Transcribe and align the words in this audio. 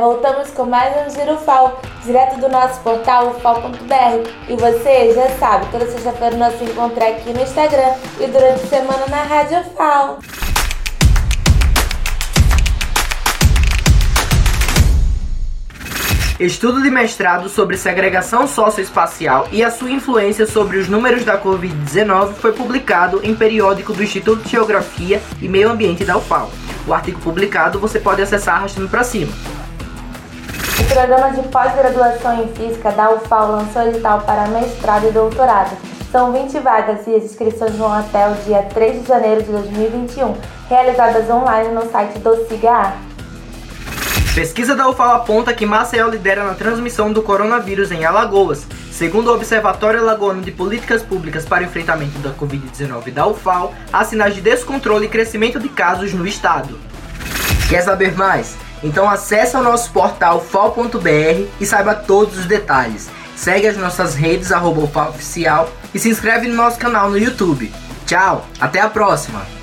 voltamos 0.00 0.50
com 0.50 0.64
mais 0.64 0.94
um 1.06 1.10
Giro 1.10 1.36
FAO, 1.38 1.80
direto 2.04 2.38
do 2.38 2.48
nosso 2.48 2.80
portal 2.80 3.30
ufal.br. 3.30 4.30
E 4.48 4.56
você 4.56 5.12
já 5.12 5.28
sabe, 5.38 5.66
toda 5.70 5.86
sexta-feira 5.86 6.36
nós 6.36 6.56
se 6.58 6.64
encontrar 6.64 7.08
aqui 7.08 7.32
no 7.32 7.42
Instagram 7.42 7.94
e 8.20 8.26
durante 8.26 8.62
a 8.62 8.66
semana 8.66 9.06
na 9.08 9.22
Rádio 9.24 9.62
FAO. 9.76 10.18
Estudo 16.38 16.80
de 16.80 16.88
mestrado 16.88 17.48
sobre 17.48 17.76
segregação 17.76 18.46
socioespacial 18.46 19.48
e 19.50 19.64
a 19.64 19.72
sua 19.72 19.90
influência 19.90 20.46
sobre 20.46 20.78
os 20.78 20.88
números 20.88 21.24
da 21.24 21.42
Covid-19 21.42 22.34
foi 22.34 22.52
publicado 22.52 23.20
em 23.24 23.34
periódico 23.34 23.92
do 23.92 24.04
Instituto 24.04 24.44
de 24.44 24.50
Geografia 24.50 25.20
e 25.42 25.48
Meio 25.48 25.68
Ambiente 25.68 26.04
da 26.04 26.16
UFAL. 26.16 26.48
O 26.86 26.94
artigo 26.94 27.20
publicado 27.20 27.80
você 27.80 27.98
pode 27.98 28.22
acessar 28.22 28.54
arrastando 28.54 28.88
para 28.88 29.02
cima. 29.02 29.32
O 30.98 31.00
programa 31.00 31.30
de 31.30 31.46
pós-graduação 31.50 32.42
em 32.42 32.48
Física 32.54 32.90
da 32.90 33.12
UFAL 33.12 33.52
lançou 33.52 33.82
edital 33.82 34.20
para 34.22 34.48
mestrado 34.48 35.06
e 35.06 35.12
doutorado. 35.12 35.76
São 36.10 36.32
20 36.32 36.58
vagas 36.58 37.06
e 37.06 37.14
as 37.14 37.22
inscrições 37.22 37.76
vão 37.76 37.92
até 37.92 38.28
o 38.28 38.34
dia 38.44 38.64
3 38.64 39.02
de 39.02 39.06
janeiro 39.06 39.44
de 39.44 39.52
2021, 39.52 40.34
realizadas 40.68 41.30
online 41.30 41.68
no 41.68 41.88
site 41.88 42.18
do 42.18 42.34
SIGA. 42.48 42.94
Pesquisa 44.34 44.74
da 44.74 44.88
UFAL 44.88 45.14
aponta 45.14 45.54
que 45.54 45.64
Maceió 45.64 46.08
lidera 46.08 46.42
na 46.42 46.54
transmissão 46.54 47.12
do 47.12 47.22
coronavírus 47.22 47.92
em 47.92 48.04
Alagoas. 48.04 48.66
Segundo 48.90 49.28
o 49.28 49.34
Observatório 49.34 50.00
Alagoano 50.00 50.42
de 50.42 50.50
Políticas 50.50 51.00
Públicas 51.00 51.44
para 51.44 51.62
o 51.62 51.66
Enfrentamento 51.66 52.18
da 52.18 52.30
Covid-19 52.30 53.12
da 53.12 53.24
UFAL, 53.24 53.72
há 53.92 54.04
sinais 54.04 54.34
de 54.34 54.40
descontrole 54.40 55.06
e 55.06 55.08
crescimento 55.08 55.60
de 55.60 55.68
casos 55.68 56.12
no 56.12 56.26
estado. 56.26 56.76
Quer 57.68 57.82
saber 57.82 58.16
mais? 58.16 58.56
Então 58.82 59.08
acesse 59.08 59.56
o 59.56 59.62
nosso 59.62 59.90
portal 59.90 60.40
fal.br 60.40 61.46
e 61.60 61.66
saiba 61.66 61.94
todos 61.94 62.38
os 62.38 62.46
detalhes. 62.46 63.08
Segue 63.36 63.68
as 63.68 63.76
nossas 63.76 64.14
redes, 64.14 64.50
arroba 64.50 65.08
oficial, 65.08 65.70
e 65.94 65.98
se 65.98 66.08
inscreve 66.08 66.48
no 66.48 66.56
nosso 66.56 66.78
canal 66.78 67.08
no 67.10 67.18
YouTube. 67.18 67.72
Tchau, 68.04 68.46
até 68.60 68.80
a 68.80 68.88
próxima! 68.88 69.57